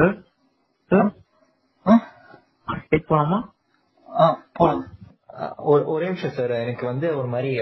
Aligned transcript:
Sir 0.00 0.16
sir 0.90 1.10
take 2.90 3.08
போலாமா 3.08 3.38
ஆ 4.08 4.26
போலாம். 4.52 4.84
ஆ, 5.40 5.54
ஒரு 5.62 6.04
நிமிஷம் 6.04 6.30
சார் 6.30 6.50
எனக்கு 6.50 6.86
வந்து 6.86 7.16
ஒரு 7.16 7.26
மாதிரி 7.26 7.58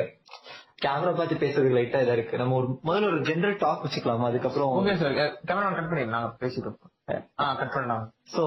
கேமரா 0.84 1.16
பார்த்து 1.16 1.34
பேசுறது 1.34 1.76
லைட்டா 1.76 1.98
இதா 2.02 2.12
இருக்கு. 2.12 2.36
நம்ம 2.36 2.54
ஒரு 2.54 2.66
முதல்ல 2.84 3.06
ஒரு 3.06 3.20
ஜெனரல் 3.22 3.56
டாக் 3.56 3.84
வச்சுக்கலாமா? 3.84 4.24
அதுக்கப்புறம் 4.24 4.86
ஓகே 4.86 4.94
சார் 4.96 5.10
கேமரா 5.10 5.74
கட் 5.74 5.90
பண்ணிடலாம். 5.90 6.28
பேசிட்டு 6.40 7.20
ஆ. 7.40 7.54
கட் 7.54 7.72
பண்ணலாம். 7.72 8.12
சோ 8.32 8.42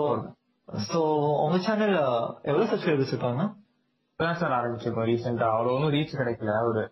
சோ 0.94 1.00
உங்க 1.46 1.58
சேனல் 1.58 1.96
எவ்வளவு 2.42 2.76
சப்ஸ்கிரைபர்ஸ் 2.76 3.08
இருக்காங்க? 3.08 3.44
இப்பதான் 4.14 4.34
சார் 4.34 4.52
ஆரம்பிச்சிருக்கோம். 4.52 5.10
ரீசெண்டா 5.12 5.48
அவ்வளவு 5.52 5.73
ஒன்றும் 5.73 5.94
ரீச் 5.94 6.20
கிடைக்கல. 6.21 6.68
ஒரு 6.68 6.92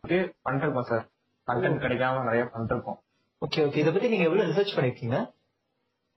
பண்ணிருக்கோம் 0.49 0.87
சார் 0.91 1.05
கண்டென்ட் 1.47 1.83
கிடைக்காம 1.83 2.23
நிறைய 2.23 2.43
பண்ணிருக்கோம். 2.53 2.99
ஓகே 3.41 3.59
ஓகே 3.65 3.75
இத 3.75 3.91
பத்தி 3.91 4.07
நீங்க 4.07 4.23
எவ்வளவு 4.23 4.49
ரிசர்ச் 4.51 4.77
பண்ணிருக்கீங்க? 4.77 5.17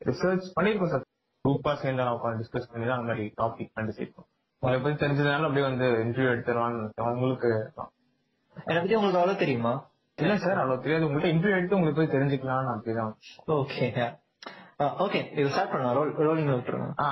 ரிசர்ச் 0.08 0.46
பண்ணிருக்கோம் 0.56 0.92
சார் 0.94 1.06
குரூப்பா 1.44 1.72
சேர்ந்து 1.82 2.04
நான் 2.08 2.40
டிஸ்கஸ் 2.42 2.70
பண்ணி 2.72 2.86
தான் 2.88 2.98
அந்த 2.98 3.10
மாதிரி 3.10 3.24
டாபிக் 3.40 3.74
கண்டுசிருக்கோம் 3.78 4.28
உங்களை 4.62 4.78
பத்தி 4.82 4.98
தெரிஞ்சதுனால 5.04 5.46
அப்படியே 5.48 5.66
வந்து 5.68 5.86
இன்டர்வியூ 6.04 6.32
எடுத்துருவான்னு 6.34 6.82
உங்களுக்கு 7.12 7.50
என்னை 8.56 8.78
பத்தி 8.80 8.96
உங்களுக்கு 8.98 9.20
அவ்வளவு 9.20 9.40
தெரியுமா? 9.42 9.72
இல்ல 10.18 10.34
சார் 10.42 10.60
அவ்வளவு 10.62 10.82
தெரியாது. 10.84 11.06
உங்கள்கிட்ட 11.06 11.30
இன்டர்வியூ 11.34 11.58
எடுத்து 11.58 11.76
உங்களுக்கு 11.76 12.00
போய் 12.00 12.14
தெரிஞ்சுக்கலாம்னு 12.14 12.72
அப்படிதான் 12.74 13.14
ஓகே 13.56 13.86
ஓகே 15.04 15.20
இது 15.38 15.48
ஸ்டார்ட் 15.52 15.72
பண்ணலாம். 15.72 15.96
ரோல் 15.98 16.12
ரோலிங் 16.28 16.52
விட்டுருங்க. 16.52 16.88
ஆ 17.04 17.08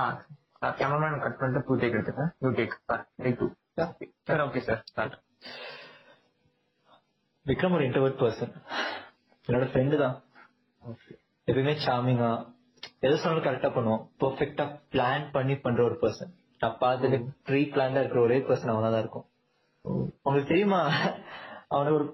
கேமராமேன் 0.79 1.23
கட் 1.25 1.37
பண்ணிட்டு 1.39 1.65
two 1.67 1.75
take 1.81 1.95
எடுத்துக்கேன். 1.97 2.31
Two 2.43 2.49
take 2.59 2.75
take 3.23 3.37
two 3.41 3.47
sir 4.29 4.43
okay 4.47 4.61
sir 4.67 4.81
start 4.91 5.15
Vikram 7.45 7.75
ஒரு 7.77 7.85
இன்டர்வர்ட் 7.89 8.19
பர்சன் 8.21 8.53
என்னோட 9.47 9.67
ஃப்ரெண்டு 9.71 9.97
தான். 10.03 10.17
எப்பயுமே 11.47 11.73
சாமிங்கா 11.85 12.31
எது 13.05 13.15
சொன்னாலும் 13.17 13.45
கரெக்டா 13.47 13.69
பண்ணுவோம். 13.75 14.03
பெர்ஃபெக்டா 14.21 14.65
பிளான் 14.93 15.25
பண்ணி 15.35 15.55
பண்ற 15.65 15.81
ஒரு 15.89 15.97
பர்சன் 16.01 16.31
நான் 16.61 16.77
பார்த்துட்டு 16.81 17.17
ப்ரீ 17.47 17.61
பிளான்டா 17.73 18.01
இருக்கிற 18.01 18.21
ஒரே 18.27 18.37
பர்சன் 18.49 18.73
அவனா 18.73 18.89
தான் 18.93 19.03
இருக்கும். 19.05 19.25
உங்களுக்கு 20.23 20.49
தெரியுமா? 20.51 20.81
அவனுக்கு 21.73 21.97
ஒரு 21.99 22.07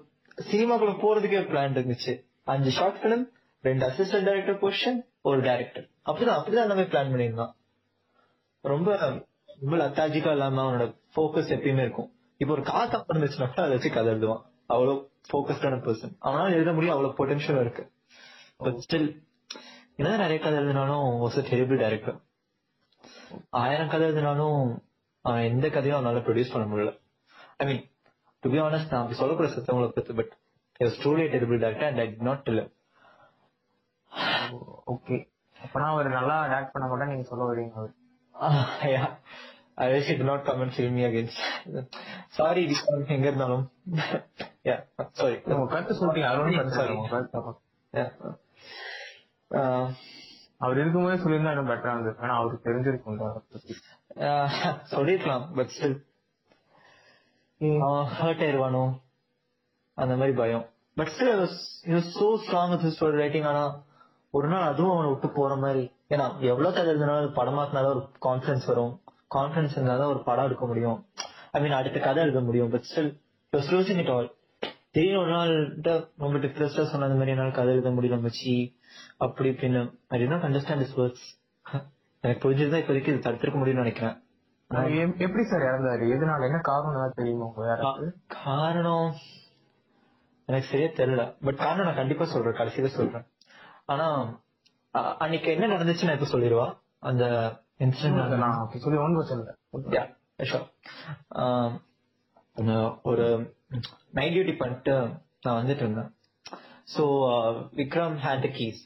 சினிமாக்குள்ள 0.50 0.94
போறதுக்கே 1.04 1.42
பிளான் 1.50 1.76
இருந்துச்சு. 1.78 2.12
அஞ்சு 2.52 2.70
ஷார்ட் 2.78 3.00
பிலிம் 3.04 3.24
ரெண்டு 3.64 3.82
அசிஸ்டன்ட் 3.88 4.28
டைரக்டர் 4.28 4.60
பொசிஷன் 4.64 4.98
ஒரு 5.28 5.40
டைரக்டர் 5.48 5.86
அப்படிதான் 6.08 6.38
அப்படிதான் 6.38 6.66
எல்லாமே 6.66 6.84
பிளான் 6.92 7.10
பண்ணியிருந்தான். 7.12 7.52
ரொம்ப 8.72 8.88
ரொம்ப 9.62 9.76
லத்தாஜிக்கா 9.80 10.32
இல்லாம 10.36 10.60
அவனோட 10.64 10.84
ஃபோக்கஸ் 11.14 11.52
எப்பயுமே 11.54 11.84
இருக்கும். 11.86 12.10
இப்போ 12.40 12.52
ஒரு 12.56 12.64
காத்தா 12.72 12.98
இருந்துச்சுன்னா 13.12 13.48
அதை 13.64 13.72
வச்சு 13.74 13.90
கதை 13.96 14.08
எழுதுவான். 14.14 14.42
அவ்வளவு 14.72 14.96
ஃபோக்கஸ்டான 15.28 15.78
பர்சன் 15.86 16.12
அவனால 16.26 16.52
எழுத 16.58 16.72
முடியும் 16.76 16.94
அவ்வளவு 16.96 17.16
பொட்டன்ஷியல் 17.18 17.60
இருக்கு. 17.64 17.84
ஸ்டில் 18.84 19.08
என்னதான் 19.98 20.22
நிறைய 20.22 20.38
கதை 20.38 20.58
எழுதினாலும் 20.58 21.06
வாஸ் 21.22 21.38
அ 21.38 21.44
டெரிபிள் 21.48 21.78
டைரக்டர் 21.78 22.18
ஆயிரம் 23.60 23.88
கதை 23.88 24.04
எழுதினாலும் 24.06 24.60
அவன் 25.24 25.46
எந்த 25.50 25.66
கதையும் 25.68 25.98
அவனால 25.98 26.20
ப்ரொடியூஸ் 26.26 26.52
பண்ண 26.52 26.66
முடியல. 26.66 26.92
I 27.56 27.66
mean 27.66 27.82
to 28.42 28.50
be 28.50 28.58
honest 28.58 28.92
நான் 28.92 29.02
அப்படி 29.02 29.18
சொல்லக்கூட 29.20 29.48
சத்தவங்களை 29.48 29.88
பத்தி 29.90 30.12
but 30.12 30.32
it's 30.80 31.00
truly 31.02 31.24
terrible 31.34 31.60
director 31.64 31.88
and 31.88 32.00
I 32.00 32.06
did 32.08 32.26
not 32.28 32.44
tell 32.48 32.62
okay 34.86 35.16
அப்பனா 35.56 35.88
அவர் 35.94 36.10
நல்லா 36.10 36.36
டாக்ட் 36.54 36.72
பண்ண 36.72 36.86
மாட்டா 36.90 37.10
நீங்க 37.12 37.26
சொல்ல 37.32 37.50
வரீங்க 37.52 37.86
did 40.08 40.22
not 40.22 40.40
come 40.44 40.60
and 40.62 40.72
film 40.72 40.92
me 40.96 41.04
again. 41.04 41.28
Sorry, 42.30 42.62
எங்க 43.08 43.26
இருந்தாலும். 43.26 43.64
Yeah 44.68 44.78
sorry. 45.20 45.36
உங்க 45.52 45.66
கருத்து 45.72 45.94
சொல்றீங்க 46.00 46.30
ஒன்றும் 46.34 46.76
Sorry. 46.78 46.94
உங்க 46.96 47.10
கருத்து 47.14 48.30
அவர் 49.50 50.78
இருக்கும்போதே 50.78 51.16
சொல்லியிருந்தா 51.22 51.52
இன்னும் 51.54 51.70
பெட்டரா 51.70 51.92
இருந்தது 51.94 52.16
ஏன்னா 52.22 52.36
அவருக்கு 52.38 52.66
தெரிஞ்சிருக்கும் 52.68 53.20
சொல்லிருக்கலாம் 54.92 55.44
பட் 55.56 55.72
ஸ்டில் 55.74 55.98
ஹர்ட் 58.20 58.42
ஆயிருவானோ? 58.46 58.82
அந்த 59.94 60.16
மாதிரி 60.16 60.36
பயம். 60.36 60.66
But 60.96 61.12
still 61.14 61.44
so 62.18 62.26
strong 62.42 62.74
his 62.84 63.00
writing 63.20 63.42
ஆனா 63.42 63.62
ஒரு 64.30 64.48
நாள் 64.48 64.68
அதுவும் 64.72 64.92
அவனை 64.92 65.10
விட்டு 65.10 65.28
போற 65.38 65.52
மாதிரி. 65.56 65.84
ஏன்னா 66.08 66.26
எவ்வளவு 66.50 66.74
கதை 66.74 66.88
எழுதினாலும் 66.92 67.34
படமாக்குனாலும் 67.34 67.92
ஒரு 67.94 68.02
கான்ஃபிடன்ஸ் 68.26 68.66
வரும். 68.66 68.92
கான்ஃபிடன்ஸ் 69.34 69.76
இருந்தாதான் 69.76 70.12
ஒரு 70.14 70.22
படம் 70.22 70.44
எடுக்க 70.44 70.66
முடியும். 70.66 70.98
ஐ 71.52 71.60
மீன் 71.62 71.78
அடுத்த 71.80 71.98
கதை 71.98 72.22
எழுத 72.22 72.40
முடியும் 72.40 72.70
but 72.70 72.86
still 72.90 73.12
losing 73.52 74.00
it 74.04 74.12
all 74.16 74.28
திடீர்னு 74.90 75.20
ஒரு 75.20 75.30
நாள் 75.30 75.52
ரொம்ப 76.16 76.36
டிப்ரெஸ்டா 76.44 76.84
சொன்ன 76.90 77.06
அந்த 77.08 77.18
மாதிரி 77.20 77.30
என்னால 77.30 77.50
கதை 77.50 77.72
எழுத 77.72 77.90
முடியல 77.90 78.18
மச்சி. 78.26 78.54
அப்படி 79.16 79.48
இப்படின்னு. 79.48 79.94
I 80.08 80.20
did 80.20 80.28
not 80.28 80.42
understand 80.42 80.82
this 80.82 80.96
words 80.96 81.26
எனக்கு 82.20 82.50
புரிஞ்சதுதான் 82.50 82.80
இப்போதைக்கு 82.82 83.08
இது 83.08 83.30
தடுத்திருக்க 83.30 83.58
முடியும்னு 83.58 83.82
நினைக்கிறேன். 83.84 84.22
எப்படி 85.16 85.44
சார் 85.44 85.60
இறந்தாரு? 85.60 86.04
எதனால? 86.14 86.44
என்ன 86.44 86.58
காரணம் 86.62 87.12
தெரியுமா 87.14 87.44
உங்க 87.44 87.92
காரணம் 88.26 89.14
எனக்கு 90.46 90.68
சரியா 90.68 90.88
தெரியல. 90.88 91.36
பட் 91.44 91.56
காரணம் 91.56 91.84
நான் 91.84 91.94
கண்டிப்பா 91.94 92.24
சொல்றேன். 92.24 92.52
கடைசியில 92.52 92.86
சொல்றேன். 92.86 93.26
ஆனா 93.86 94.06
அன்னைக்கு 94.90 95.50
என்ன 95.50 95.66
நடந்துச்சு 95.66 96.04
நான் 96.04 96.18
இப்ப 96.18 96.38
சொல்லிடுவா? 96.38 96.78
அந்த 96.98 97.24
இன்சிடென்ட் 97.78 98.36
நான் 98.36 98.70
சொல்லி. 99.22 100.64
ஆம், 101.28 101.82
நான் 102.54 102.98
ஒரு 103.02 103.54
நைட் 104.12 104.32
டியூட்டி 104.32 104.56
பண்ணிட்டு 104.56 105.10
நான் 105.40 105.64
வந்துட்டு 105.64 105.82
இருந்தேன். 105.84 106.14
So 106.88 107.04
Vikram 107.80 108.16
had 108.24 108.44
the 108.46 108.50
keys 108.58 108.80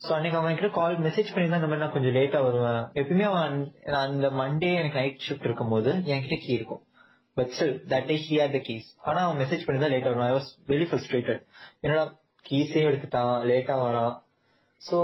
so 0.00 0.10
அன்னைக்கு 0.16 0.38
அவன் 0.38 0.56
கிட்ட 0.58 0.70
கால் 0.78 0.96
மெசேஜ் 1.06 1.30
பண்ணியிருந்தா 1.32 1.60
இந்த 1.60 1.68
மாதிரி 1.70 1.84
நான் 1.84 1.94
கொஞ்சம் 1.94 2.16
லேட்டா 2.16 2.40
வருவேன். 2.46 2.82
எப்பயுமே 3.00 3.26
அவன் 3.30 3.54
நான் 3.92 4.06
அந்த 4.08 4.28
மண்டே 4.40 4.70
எனக்கு 4.80 5.00
நைட் 5.00 5.24
ஷிஃப்ட் 5.26 5.46
இருக்கும்போது 5.48 5.90
என்கிட்ட 6.12 6.38
கீ 6.44 6.52
இருக்கும். 6.58 6.82
But 7.36 7.50
still 7.56 7.74
that 7.92 8.08
day 8.10 8.16
he 8.24 8.34
had 8.40 8.54
the 8.56 8.60
keys 8.68 8.88
ஆனா 9.08 9.20
அவன் 9.26 9.40
மெசேஜ் 9.42 9.64
பண்ணி 9.66 9.80
தான் 9.82 9.92
லேட்டா 9.94 10.10
வருவான். 10.10 10.30
ஐ 10.30 10.36
வாஸ் 10.38 10.50
வெரி 10.72 10.86
ஃப்ரஸ்ட்ரேட்டட் 10.90 11.40
என்னடா 11.84 12.04
கீஸே 12.46 12.82
எடுத்துட்டான் 12.88 13.34
லேட்டா 13.50 13.76
வரான். 13.84 14.14
ஸோ 14.82 14.96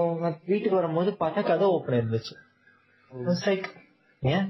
வீட்டுக்கு 0.50 0.76
வரும்போது 0.80 1.10
பார்த்தா 1.22 1.42
கதை 1.50 1.68
ஓப்பன் 1.76 1.98
இருந்துச்சு 2.00 2.34
லைக் 3.46 3.68
ஏன்? 4.22 4.46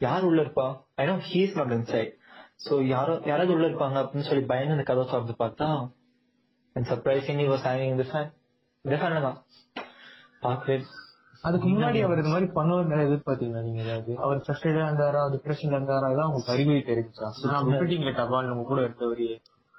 யார் 0.00 0.26
உள்ள 0.28 0.40
இருப்பா? 0.44 0.66
I 0.96 1.04
know 1.06 1.16
he's 1.30 1.54
not 1.58 1.74
inside 1.78 2.12
so 2.64 2.74
யாரோ 2.94 3.14
யாராவது 3.30 3.52
உள்ள 3.54 3.66
இருப்பாங்க 3.68 3.98
அப்படின்னு 4.02 4.28
சொல்லி 4.28 4.44
பயந்து 4.50 4.76
அந்த 4.76 4.86
கதை 4.90 5.04
திறந்து 5.12 5.34
பார்த்தா 5.44 5.68
சர்ப்ரைசிங்லி 6.76 7.46
வாஸ் 7.48 7.64
ஹேவிங் 7.66 7.90
இந்த 7.90 8.02
ஃபேன் 8.02 8.30
இந்த 8.84 8.96
ஃபேன் 8.96 9.22
தான் 9.22 9.38
பார்க்கவே 10.40 10.76
அதுக்கு 11.42 11.66
முன்னாடி 11.68 11.98
அவர் 12.04 12.18
இந்த 12.18 12.28
மாதிரி 12.28 12.48
பண்ணுவார் 12.54 13.02
எதிர்பார்த்தீங்களா 13.04 13.62
நீங்க 13.62 13.80
ஏதாவது? 13.82 14.12
அவர் 14.18 14.38
ஃப்ரஸ்ட்ரேட்டா 14.38 14.84
இருந்தாரா? 14.84 15.22
டிப்ரெஷன்ல 15.32 15.76
இருந்தாரா? 15.76 16.06
அதான் 16.10 16.28
உங்களுக்கு 16.28 16.52
அறிகுறி 16.52 17.02
நான் 17.44 17.66
விட்டுட்டீங்களே 17.66 18.14
தபால் 18.14 18.50
உங்க 18.50 18.64
கூட 18.64 18.80
இருந்தவரையே 18.80 19.34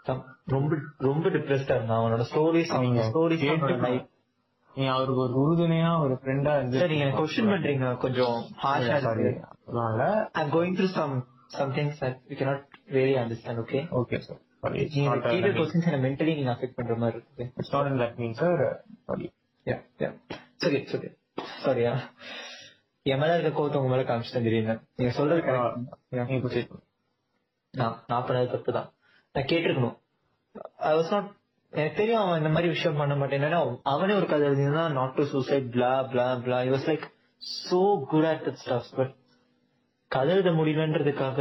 தம்- 0.06 0.26
ரொம்ப 0.48 0.76
ரொம்ப 1.00 1.30
டிப்ரெஸ்டா 1.30 1.76
இருந்தான். 1.76 2.00
அவனோட 2.02 2.26
ஸ்டோரிஸ் 2.32 2.74
அவங்க 2.74 3.06
ஸ்டோரிஸ் 3.10 3.42
கேட்டு 3.42 4.04
நீ 4.76 4.86
அவருக்கு 4.88 5.22
ஒரு 5.22 5.34
உறுதுணையா 5.42 6.00
ஒரு 6.00 6.14
ஃப்ரெண்டா 6.14 6.54
இருந்து 6.56 6.80
சார் 6.80 6.90
நீங்க 6.90 7.06
கொஸ்டின் 7.18 7.52
பண்றீங்க. 7.52 7.90
கொஞ்சம் 7.98 8.38
ஹார்ஷா 8.64 8.98
சாரி 9.00 9.26
அதனால 9.68 10.30
I'm 10.34 10.52
going 10.52 10.76
through 10.76 10.90
some 10.92 11.16
some 11.48 11.74
things 11.74 12.00
that 12.02 12.20
cannot 12.40 12.62
really 12.88 13.18
understand 13.24 13.60
okay? 13.60 13.82
Okay 14.02 14.20
sir 14.28 14.42
sorry 14.64 14.82
நீங்க 14.96 15.16
கேட்ட 15.26 15.50
கொஸ்டின்ஸ் 15.60 15.88
என்ன 15.90 16.00
மென்டலி 16.08 16.36
நீங்க 16.36 16.52
அஃபெக்ட் 16.56 16.78
பண்ற 16.80 16.96
மாதிரி 16.96 17.18
இருக்கு 17.18 17.46
it's 17.60 17.74
not 17.74 17.90
in 17.92 18.02
that 18.04 18.18
mean 18.18 18.38
sir 18.42 18.64
sorry 19.06 19.28
Yeah, 19.66 19.80
yeah. 20.00 20.12
It's 20.56 20.66
okay, 20.68 20.80
it's 20.82 20.96
okay. 20.96 21.10
Sorry, 21.64 21.82
yeah. 21.82 22.00
என் 23.06 23.20
மேல 23.22 23.38
இருக்க 23.38 23.50
கோவத்தை 23.58 23.80
உங்க 23.80 23.90
மேல 23.92 24.04
காமிச்சிட்டேன் 24.10 24.46
திடீர்னு 24.48 24.76
நீங்க 24.96 25.12
சொல்றது 25.12 25.42
பண்ணுங்க. 25.42 26.70
நான் 27.74 27.96
நான் 28.08 28.26
பண்ணது 28.28 28.48
தப்பு 28.52 28.72
தான் 28.72 28.88
நான் 29.36 29.48
கேட்டிருக்கணும். 29.52 29.96
ஐ 30.90 30.92
வாஸ் 30.98 31.12
நாட் 31.12 31.28
எனக்கு 31.74 31.98
தெரியும் 31.98 32.22
அவன் 32.22 32.38
இந்த 32.38 32.50
மாதிரி 32.50 32.70
விஷயம் 32.70 33.00
பண்ண 33.02 33.16
மாட்டேன். 33.16 33.46
அவனே 33.84 34.14
ஒரு 34.14 34.26
கதை 34.26 34.48
எழுதினா 34.50 34.84
not 35.00 35.16
to 35.16 35.26
suicide 35.34 35.68
blah 35.76 35.92
blah 36.14 36.28
blah 36.46 36.60
was 36.76 36.88
like 36.92 37.06
so 37.42 37.82
good 38.14 38.30
at 38.32 38.44
that 38.48 38.62
stuff 38.64 38.92
but 39.00 39.14
கதை 40.12 40.34
எழுத 40.36 40.52
முடியலன்றதுக்காக 40.52 41.40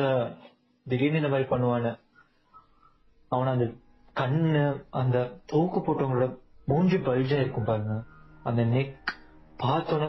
திடீர்னு 0.87 1.21
இந்த 1.21 1.31
மாதிரி 1.33 1.47
பண்ணுவானு 1.51 1.91
அவன 3.33 3.53
அந்த 3.57 3.67
கண்ணு 4.17 4.63
அந்த 5.01 5.17
தூக்கு 5.51 5.79
போட்டவங்களோட 5.81 6.27
மூஞ்சி 6.71 6.97
பல்ஜா 7.07 7.39
இருக்கும் 7.45 7.69
பாருங்க. 7.71 7.95
அந்த 8.49 8.63
நெக் 8.75 8.93
பார்த்தோன்னே 9.63 10.09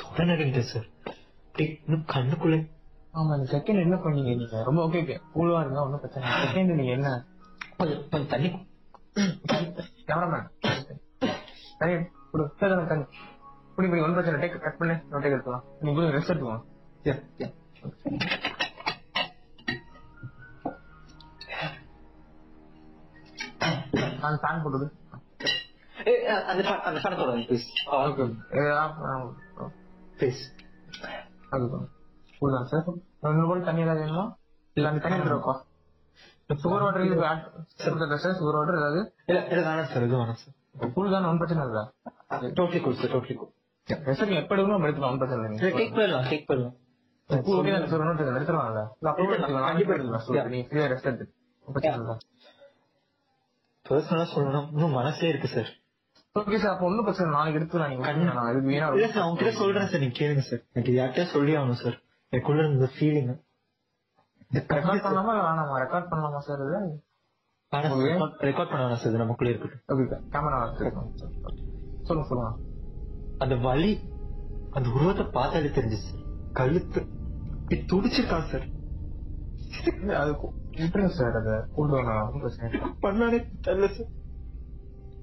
தொட 0.00 0.24
நடுங்கிட்டேன் 0.30 0.70
சார் 0.72 0.86
இன்னும் 1.64 2.06
கண்ணுக்குள்ளே. 2.14 2.58
ஆமா 3.18 3.32
இந்த 3.38 3.46
செகண்ட் 3.54 3.82
என்ன 3.86 3.96
பண்ணீங்க 4.04 4.32
நீங்க? 4.40 4.56
ரொம்ப 4.68 4.80
ஓகே 4.86 5.00
ஓகே 5.04 5.16
கூலா 5.34 5.60
இருந்தா 5.64 5.84
ஒன்னும் 5.86 6.02
பிரச்சனை 6.04 6.32
செகண்ட் 6.44 6.78
நீங்க 6.80 6.92
என்ன? 6.98 7.10
தண்ணி 8.32 8.48
கேமராமேன் 10.08 10.46
சார் 12.60 12.74
அந்த 12.76 12.86
கண். 12.92 13.04
புடி 13.76 13.86
புடி 13.90 14.02
ஒன்றும் 14.04 14.18
பிரச்சனை 14.18 14.40
டேக் 14.42 14.64
கட் 14.66 14.80
பண்ணு. 14.80 14.96
நோட்டை 15.12 15.32
எடுத்துலாம் 15.36 15.64
நீங்க 15.86 16.10
ரெஸ்ட் 16.18 16.32
எடுத்துவோம் 16.34 16.64
நான் 24.26 24.42
ஏய், 26.06 26.18
அந்த 26.50 26.62
அந்த 26.86 26.98
ப்ளீஸ் 27.46 27.66
ப்ளீஸ் 30.16 30.42
அதுதான். 31.50 31.86
கூல்தான் 32.38 32.68
சார் 32.70 32.86
இன்னும் 33.24 33.48
கூட 33.48 33.58
தண்ணி 33.68 33.84
ஏதாவது 33.84 34.02
வேணுமா 34.04 34.24
இல்ல 34.76 34.88
அந்த 34.90 35.00
தண்ணி 35.04 35.18
சுகர் 36.56 36.84
வாட்டர் 36.84 37.04
இது 37.06 37.16
சார் 38.16 38.36
சுகர் 38.40 38.58
வாட்டர் 38.58 38.78
ஏதாவது? 38.80 39.00
இல்ல 39.28 39.38
இல்ல 39.46 39.60
வேணாம் 39.68 39.88
சார் 39.92 40.04
இது 40.06 40.16
வேணாம் 40.16 40.40
சார் 40.40 40.92
கூல் 40.94 41.10
தான் 41.10 41.22
ஒன்றும் 41.22 41.40
பிரச்சனை 41.42 41.62
இல்ல. 41.68 41.80
Totally 42.58 42.80
cool 42.84 42.98
sir 42.98 43.12
totally 43.14 43.36
cool 43.36 43.52
rest 43.88 44.24
நீங்க 44.24 44.40
எப்ப 44.42 44.54
எடுக்கணும் 44.54 44.76
நம்ம 44.76 44.86
எடுத்துக்கலாம் 44.88 45.12
ஒன்றும் 45.12 45.22
பிரச்சனை 45.22 45.46
இல்லை 45.48 45.72
டேக் 45.78 45.96
போயிடலாம் 45.96 46.26
டேக் 46.30 46.46
போயிடலாம். 46.48 46.74
கூல் 47.30 47.58
ஓகே 47.58 47.72
சார் 47.84 48.02
ஒன்றும் 48.02 48.18
பிரச்சனை 48.18 48.38
எடுத்துருவாங்கல்ல 48.38 48.82
இல்ல. 48.94 49.10
அப்போ 49.12 49.24
எடுத்துக்கலாம் 49.28 50.24
சார் 50.28 50.50
நீ 50.52 50.60
ரெஸ்ட் 50.92 51.08
எடுத்து. 51.10 51.26
பிரச்சனை 51.68 51.98
இல்லை. 51.98 52.16
பர்சனலா 53.88 54.26
சொல்லணும். 54.34 54.68
இன்னும் 54.74 54.96
மனசே 55.00 55.28
இருக்கு 55.32 55.48
சார் 55.56 55.70
ஓகே 56.36 56.58
சார் 56.62 56.72
அப்போ 56.72 56.86
ஒன்றும் 56.88 57.06
பிரச்சனை. 57.06 57.28
நாளைக்கு 57.36 57.58
எடுத்துக்கலாம். 57.58 57.90
நீங்க. 57.92 58.32
நான் 58.38 58.50
இதுக்கு 58.52 58.70
வீணா 58.72 58.86
இல்ல 58.96 59.08
சார் 59.14 59.24
அவங்க 59.24 59.52
சொல்றேன் 59.60 59.88
சார் 59.92 60.02
நீங்க 60.04 60.16
கேளுங்க 60.20 60.44
சார் 60.48 60.62
எனக்கு 60.74 60.92
யார்கிட்டயா 60.98 61.26
சொல்லி 61.34 61.52
ஆகணும் 61.60 61.82
சார் 61.84 61.96
எனக்குள்ள 62.32 62.62
இருந்த 62.64 62.88
ஃபீலிங் 62.96 63.30
ரெக்கார்ட் 64.50 65.04
பண்ணலாமா? 65.04 65.32
வேணாமா? 65.46 65.76
ரெக்கார்ட் 65.84 66.10
பண்ணலாமா 66.10 66.40
சார் 66.48 66.60
இது? 66.66 66.80
ரெக்கார்ட் 68.48 68.70
பண்ண 68.72 68.82
வேணாம் 68.84 69.00
சார் 69.02 69.10
இது 69.12 69.22
நமக்குள்ள 69.22 69.50
இருக்கட்டும். 69.52 69.82
ஓகே 69.92 70.18
கேமரா 70.34 70.58
சொல்லுங்க 72.08 72.26
சொல்லுங்க. 72.30 72.50
அந்த 73.44 73.54
வலி 73.66 73.92
அந்த 74.76 74.86
உருவத்தை 74.96 75.24
பார்த்தாலே 75.38 75.70
தெரிஞ்சுச்சு 75.78 76.10
சார் 76.10 76.22
கழுத்து 76.58 77.00
இப்படி 77.62 77.78
துடிச்சிருக்கான் 77.92 78.48
சார் 78.52 78.66
அது 80.22 80.32
விட்டுருங்க 80.76 81.12
சார் 81.14 81.36
அதை 81.36 81.54
கூல் 81.74 81.90
டவுன் 81.90 82.10
ஒன்றும் 82.16 82.42
பிரச்சனை 82.42 82.68
இல்லை 82.70 82.88
பண்ணானே 83.02 83.38
தெரியல 83.64 83.88
சார் 83.92 84.12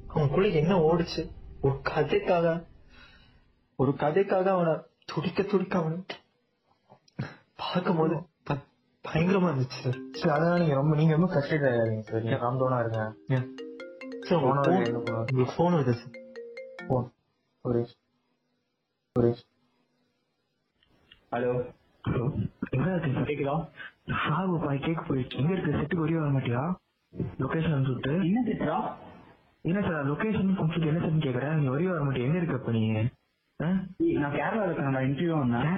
அவனுக்குள்ள 0.09 0.47
என்ன 0.55 0.73
ஓடுச்சு? 0.87 1.21
ஒரு 1.61 1.75
கதைக்காக 1.89 2.47
ஒரு 3.79 3.91
கதைக்காக 3.97 4.47
அவனை 4.49 4.73
துடிக்க 5.05 5.41
துடிக்க 5.43 5.75
அவனை 5.77 5.97
பார்க்கும்போது 7.61 8.15
ப- 8.47 8.63
பயங்கரமா 9.05 9.49
இருந்துச்சு 9.51 9.79
சார் 9.81 9.97
சரி 10.13 10.31
அதனால 10.31 10.59
நீங்க 10.59 10.75
ரொம்ப 10.75 10.95
நீங்க 10.95 11.13
ரொம்ப 11.15 11.29
ஆகாதீங்க 11.33 12.03
சார் 12.03 12.23
நீங்க 12.23 12.37
டவுனா 12.41 12.79
இருங்க. 12.81 13.01
சார் 14.23 14.41
போன 14.41 14.51
உங்களுக்கு 14.51 14.69
வழி 14.69 14.75
phone- 14.75 14.87
என்ன 14.87 14.99
பண்ணுவோம்? 14.99 15.27
உங்களுக்கு 15.29 15.55
போன் 15.57 15.75
வருது 15.75 15.95
சார் 15.95 16.19
போன் 16.87 17.07
ஒரு 17.65 17.81
ஒரு 19.15 19.29
ஹலோ 21.31 21.51
ஹலோ 22.03 22.25
இருக்கு 22.93 23.25
கேக்குதா? 23.25 23.55
சாகு 24.07 24.55
பாய் 24.63 24.79
கேக் 24.79 25.07
போயிடுச்சு 25.07 25.39
எங்க 25.41 25.51
இருக்கு? 25.53 25.73
செட்டுக்கு 25.73 26.03
ஒரே 26.03 26.15
வர 26.17 26.29
மாட்டியா? 26.31 26.61
லொகேஷன் 27.39 27.85
சொல்லிட்டு 27.87 28.13
என்ன 28.27 28.39
திட்டுறா 28.47 28.77
என்ன 29.65 29.81
சார் 29.81 30.07
லொகேஷன் 30.07 30.49
சொல்லிட்டு 30.59 30.89
என்ன 30.91 31.01
சார் 31.01 31.25
கேக்குறேன் 31.25 31.57
நீங்க 31.57 31.71
ஒரே 31.71 31.85
வர 31.87 32.01
மாட்டியா? 32.05 32.27
எங்க 32.27 32.39
இருக்க 32.41 32.73
நீங்க 32.77 33.01
ஆ? 33.59 33.67
நான் 34.19 34.35
கேரளா 34.35 34.63
இருக்கேன் 34.63 34.89
நான் 34.89 35.07
இன்டர்வியூ 35.07 35.35
வந்தேன். 35.37 35.75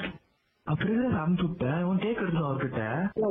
அப்படி 0.68 0.92
தான் 0.94 1.18
அனுப்பிச்சு 1.18 1.48
விட்டேன் 1.48 1.84
உன் 1.84 2.00
டேக் 2.00 2.22
எடுத்து 2.22 2.46
அவர்கிட்ட. 2.46 2.84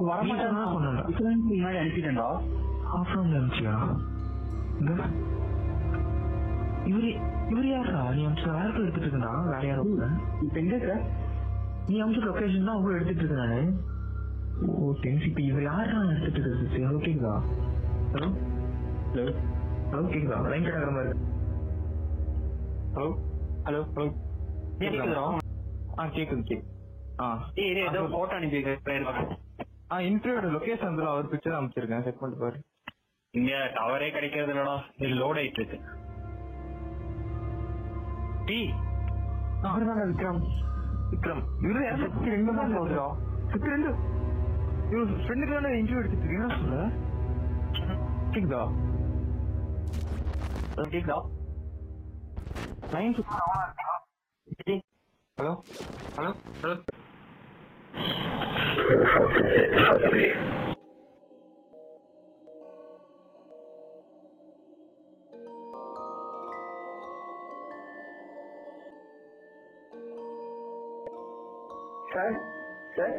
வரமாட்டேன் 0.09 0.51
நீ 0.51 0.59
தான் 0.59 0.73
சொன்னேன்டா. 0.75 1.05
முன்னாடி 1.49 1.79
அனுப்பிட்டேன்டா. 1.81 2.29
ஆஃப் 2.93 3.13
ரவுண்ட்ல 3.15 3.39
இருந்துச்சியா 3.39 3.75
இவரு 6.87 7.09
இவரு 7.51 7.69
யாரா 7.69 8.03
நீ 8.13 8.23
அம்ச 8.27 8.45
வேற 8.51 8.69
பேர் 8.69 8.85
எடுத்துட்டு 8.85 9.09
இருக்கா 9.09 9.33
வேற 9.49 9.63
யாரும். 9.67 9.93
இப்ப 10.45 10.57
எங்க 10.59 10.75
இருக்க? 10.77 10.95
நீ 11.89 11.97
அம்ச 12.01 12.19
லொகேஷன் 12.27 12.69
தான் 12.69 12.79
உங்களை 12.79 12.97
எடுத்துட்டு 12.97 13.25
இருக்கேன். 13.25 13.43
நானு 13.45 13.61
ஓ 14.63 14.93
டென்ஸ் 15.03 15.27
இப்ப 15.27 15.41
இவர் 15.41 15.63
யாரா 15.63 15.97
எடுத்துட்டு 16.15 16.51
இருக்கிறது 16.51 16.87
ஹலோ 16.87 17.01
கேக்குதா? 17.05 17.35
ஹலோ 18.13 18.29
ஹலோ 19.13 19.25
ஹலோ 19.91 20.05
கேக்குதா? 20.09 20.39
லைன் 20.49 20.67
கிடக்குற 20.67 20.93
மாதிரி 20.93 21.13
ஹலோ 22.95 23.09
ஹலோ 23.65 23.81
ஹலோ 23.95 24.07
கேக்குதா? 24.79 25.25
ஆ 25.99 26.05
கேக்குது 26.07 26.43
கேக்குது. 26.43 26.71
ஆ. 27.21 27.27
இரு, 27.55 27.81
ஏதோ 27.81 28.01
போட்டோ 28.13 28.35
அனுப்பி 28.35 28.61
ஆ 29.93 29.99
இன்டர்வியூட 30.01 30.49
லொகேஷன் 30.55 30.91
வந்து 30.91 31.07
அவர் 31.07 31.29
பிக்சர் 31.29 31.57
அனுப்பிச்சிருக்கேன். 31.59 32.03
செக் 32.03 32.21
பண்ணிட்டு 32.21 32.45
பாரு. 32.45 32.59
இங்க 33.35 33.53
டவரே 33.75 34.11
கிடைக்கிறது 34.11 34.53
இல்லடா. 34.53 34.75
இது 34.97 35.15
லோட் 35.15 35.39
ஆயிட்டு 35.41 35.61
இருக்கு. 35.61 35.79
டி. 38.45 38.59
அவர்தான் 39.63 40.15
விக்ரம். 40.15 40.41
விக்ரம். 41.11 41.43
இவரு 41.63 41.83
ரெண்டு 42.25 42.55
தான் 42.55 42.75
சொல்றா 42.77 43.07
சுத்தி 43.53 43.69
ரெண்டு 43.69 43.91
ஃப்ரெண்டுக்கு 45.21 45.55
தானே 45.55 45.71
இன்டர்வியூ 45.79 46.01
எடுத்துட்டு 46.01 46.25
இருக்கீங்க 46.25 46.45
என்ன 46.45 46.57
சொல்ற 46.57 46.83
கேக்குதா? 48.35 48.63
கேக்குதா? 50.93 51.19
Line 52.93 53.15
hello? 55.39 55.53
Hello? 56.17 56.33
Hello? 56.61 56.75
Sir 72.13 72.37
sir 72.97 73.17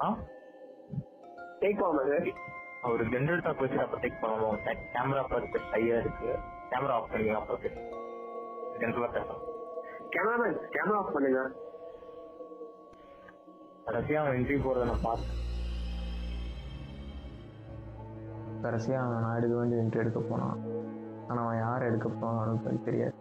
ஆ? 0.00 0.10
டேக் 1.62 1.80
பண்ணல 1.80 2.02
சார் 2.10 2.28
அவர் 2.86 3.02
ஜென்ரல் 3.14 3.42
டாக் 3.44 3.62
வச்சு 3.62 3.80
அப்ப 3.84 3.96
டேக் 4.02 4.20
பண்ணுவோம் 4.22 4.60
கேமரா 4.94 5.22
பார்த்து 5.32 5.58
ஹையா 5.72 5.96
இருக்கு. 6.02 6.30
கேமரா 6.70 6.94
ஆஃப் 6.98 7.10
பண்ணி 7.12 7.30
அப்ப 7.38 7.58
ஜென்ரலா 8.82 9.08
பேசலாம் 9.16 9.42
கேமராமேன் 10.14 10.56
கேமரா 10.74 10.98
ஆஃப் 11.00 11.12
பண்ணுங்க. 11.16 11.40
கடைசியா 13.86 14.18
அவன் 14.22 14.38
இன்டர்வியூ 14.38 14.62
போறத 14.64 14.88
நான் 14.90 15.06
பார்த்தேன். 15.06 15.36
கடைசியா 18.64 18.98
அவன் 19.04 19.24
நான் 19.24 19.36
எடுக்க 19.38 19.54
வேண்டிய 19.56 19.82
இன்டர்வியூ 19.82 20.04
எடுக்க 20.04 20.20
போனான். 20.30 20.58
ஆனா 21.28 21.40
அவன் 21.44 21.62
யார் 21.66 21.88
எடுக்க 21.90 22.08
போனான்னு 22.22 22.84
தெரியாது. 22.88 23.16